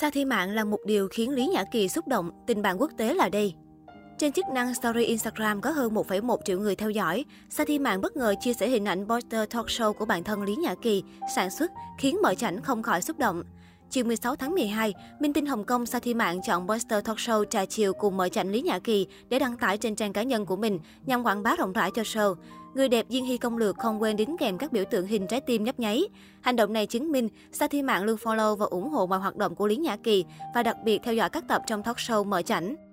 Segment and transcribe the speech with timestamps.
[0.00, 2.90] Sa thi mạng là một điều khiến Lý Nhã Kỳ xúc động, tình bạn quốc
[2.96, 3.54] tế là đây.
[4.18, 8.00] Trên chức năng Story Instagram có hơn 1,1 triệu người theo dõi, Sa Thi Mạng
[8.00, 11.02] bất ngờ chia sẻ hình ảnh poster talk show của bản thân Lý Nhã Kỳ,
[11.34, 13.42] sản xuất, khiến mọi chảnh không khỏi xúc động.
[13.90, 17.44] Chiều 16 tháng 12, minh tinh Hồng Kông Sa Thi Mạng chọn poster talk show
[17.44, 20.46] trà chiều cùng mở chảnh Lý Nhã Kỳ để đăng tải trên trang cá nhân
[20.46, 22.34] của mình nhằm quảng bá rộng rãi cho show.
[22.74, 25.40] Người đẹp Diên Hy công lược không quên đính kèm các biểu tượng hình trái
[25.40, 26.04] tim nhấp nháy.
[26.40, 29.36] Hành động này chứng minh Sa Thi Mạng luôn follow và ủng hộ mọi hoạt
[29.36, 32.24] động của Lý Nhã Kỳ và đặc biệt theo dõi các tập trong talk show
[32.24, 32.89] mở chảnh.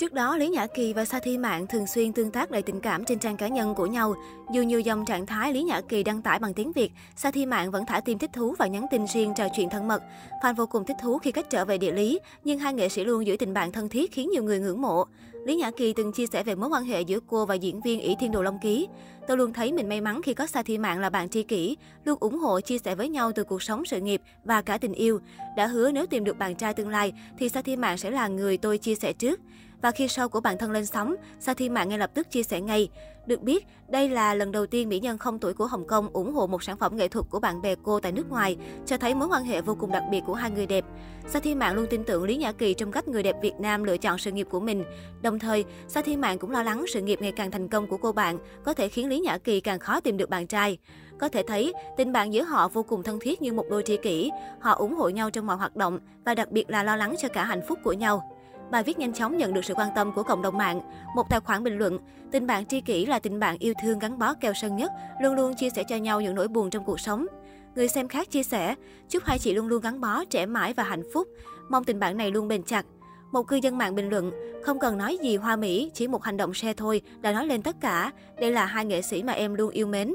[0.00, 2.80] Trước đó, Lý Nhã Kỳ và Sa Thi Mạng thường xuyên tương tác đầy tình
[2.80, 4.14] cảm trên trang cá nhân của nhau.
[4.52, 7.46] Dù nhiều dòng trạng thái Lý Nhã Kỳ đăng tải bằng tiếng Việt, Sa Thi
[7.46, 10.02] Mạng vẫn thả tim thích thú và nhắn tin riêng trò chuyện thân mật.
[10.42, 13.04] Fan vô cùng thích thú khi cách trở về địa lý, nhưng hai nghệ sĩ
[13.04, 15.04] luôn giữ tình bạn thân thiết khiến nhiều người ngưỡng mộ.
[15.44, 18.00] Lý Nhã Kỳ từng chia sẻ về mối quan hệ giữa cô và diễn viên
[18.00, 18.88] ỷ Thiên Đồ Long Ký.
[19.28, 21.76] Tôi luôn thấy mình may mắn khi có Sa Thi Mạng là bạn tri kỷ,
[22.04, 24.92] luôn ủng hộ chia sẻ với nhau từ cuộc sống sự nghiệp và cả tình
[24.92, 25.20] yêu.
[25.56, 28.28] Đã hứa nếu tìm được bạn trai tương lai thì Sa Thi Mạng sẽ là
[28.28, 29.40] người tôi chia sẻ trước.
[29.82, 32.42] Và khi show của bản thân lên sóng, Sa Thi Mạng ngay lập tức chia
[32.42, 32.88] sẻ ngay.
[33.26, 36.34] Được biết, đây là lần đầu tiên mỹ nhân không tuổi của Hồng Kông ủng
[36.34, 39.14] hộ một sản phẩm nghệ thuật của bạn bè cô tại nước ngoài, cho thấy
[39.14, 40.84] mối quan hệ vô cùng đặc biệt của hai người đẹp.
[41.28, 43.84] Sa Thi Mạng luôn tin tưởng Lý Nhã Kỳ trong cách người đẹp Việt Nam
[43.84, 44.84] lựa chọn sự nghiệp của mình.
[45.22, 47.96] Đồng thời, Sa Thi Mạng cũng lo lắng sự nghiệp ngày càng thành công của
[47.96, 50.78] cô bạn có thể khiến Lý Nhã Kỳ càng khó tìm được bạn trai.
[51.18, 53.96] Có thể thấy, tình bạn giữa họ vô cùng thân thiết như một đôi tri
[53.96, 54.30] kỷ.
[54.60, 57.28] Họ ủng hộ nhau trong mọi hoạt động và đặc biệt là lo lắng cho
[57.28, 58.29] cả hạnh phúc của nhau.
[58.70, 60.80] Bài viết nhanh chóng nhận được sự quan tâm của cộng đồng mạng.
[61.14, 61.98] Một tài khoản bình luận,
[62.32, 65.34] tình bạn tri kỷ là tình bạn yêu thương gắn bó keo sơn nhất, luôn
[65.34, 67.26] luôn chia sẻ cho nhau những nỗi buồn trong cuộc sống.
[67.74, 68.74] Người xem khác chia sẻ,
[69.08, 71.28] chúc hai chị luôn luôn gắn bó, trẻ mãi và hạnh phúc.
[71.68, 72.86] Mong tình bạn này luôn bền chặt.
[73.32, 76.36] Một cư dân mạng bình luận, không cần nói gì hoa mỹ, chỉ một hành
[76.36, 78.12] động share thôi đã nói lên tất cả.
[78.40, 80.14] Đây là hai nghệ sĩ mà em luôn yêu mến.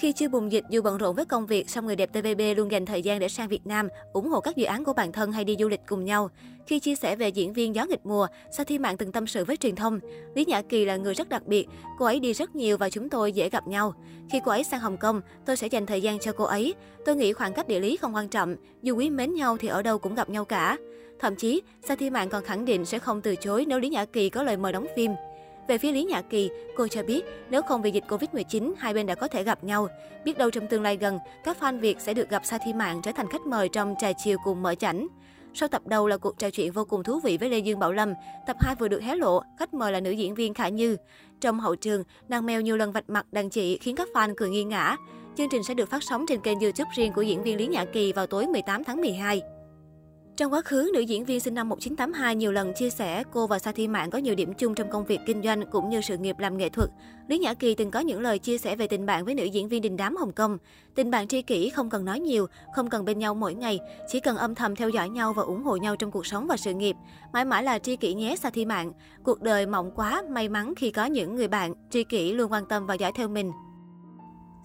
[0.00, 2.70] Khi chưa bùng dịch, dù bận rộn với công việc, song người đẹp TVB luôn
[2.70, 5.32] dành thời gian để sang Việt Nam, ủng hộ các dự án của bản thân
[5.32, 6.30] hay đi du lịch cùng nhau.
[6.66, 8.26] Khi chia sẻ về diễn viên Gió nghịch mùa,
[8.56, 10.00] Sa Thi Mạng từng tâm sự với truyền thông.
[10.34, 13.08] Lý Nhã Kỳ là người rất đặc biệt, cô ấy đi rất nhiều và chúng
[13.08, 13.94] tôi dễ gặp nhau.
[14.30, 16.74] Khi cô ấy sang Hồng Kông, tôi sẽ dành thời gian cho cô ấy.
[17.04, 19.82] Tôi nghĩ khoảng cách địa lý không quan trọng, dù quý mến nhau thì ở
[19.82, 20.76] đâu cũng gặp nhau cả.
[21.18, 24.04] Thậm chí, Sa Thi Mạng còn khẳng định sẽ không từ chối nếu Lý Nhã
[24.04, 25.10] Kỳ có lời mời đóng phim.
[25.70, 29.06] Về phía Lý Nhã Kỳ, cô cho biết nếu không vì dịch Covid-19, hai bên
[29.06, 29.88] đã có thể gặp nhau.
[30.24, 33.00] Biết đâu trong tương lai gần, các fan Việt sẽ được gặp Sa Thi Mạng
[33.02, 35.06] trở thành khách mời trong trà chiều cùng mở chảnh.
[35.54, 37.92] Sau tập đầu là cuộc trò chuyện vô cùng thú vị với Lê Dương Bảo
[37.92, 38.14] Lâm,
[38.46, 40.96] tập 2 vừa được hé lộ, khách mời là nữ diễn viên Khả Như.
[41.40, 44.50] Trong hậu trường, nàng mèo nhiều lần vạch mặt đàn chị khiến các fan cười
[44.50, 44.96] nghi ngã.
[45.36, 47.84] Chương trình sẽ được phát sóng trên kênh YouTube riêng của diễn viên Lý Nhã
[47.84, 49.42] Kỳ vào tối 18 tháng 12.
[50.40, 53.58] Trong quá khứ, nữ diễn viên sinh năm 1982 nhiều lần chia sẻ cô và
[53.58, 56.18] Sa Thi Mạn có nhiều điểm chung trong công việc kinh doanh cũng như sự
[56.18, 56.90] nghiệp làm nghệ thuật.
[57.28, 59.68] Lý Nhã Kỳ từng có những lời chia sẻ về tình bạn với nữ diễn
[59.68, 60.58] viên đình đám Hồng Kông.
[60.94, 64.20] Tình bạn tri kỷ không cần nói nhiều, không cần bên nhau mỗi ngày, chỉ
[64.20, 66.74] cần âm thầm theo dõi nhau và ủng hộ nhau trong cuộc sống và sự
[66.74, 66.96] nghiệp.
[67.32, 68.92] Mãi mãi là tri kỷ nhé Sa Thi Mạn.
[69.22, 72.66] Cuộc đời mộng quá, may mắn khi có những người bạn tri kỷ luôn quan
[72.66, 73.52] tâm và dõi theo mình.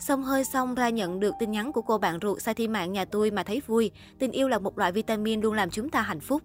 [0.07, 2.91] Xong hơi xong ra nhận được tin nhắn của cô bạn ruột sai Thi Mạng
[2.91, 3.91] nhà tôi mà thấy vui.
[4.19, 6.41] Tình yêu là một loại vitamin luôn làm chúng ta hạnh phúc.